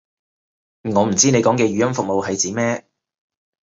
[0.95, 2.87] 我唔知你講嘅語音服務係指咩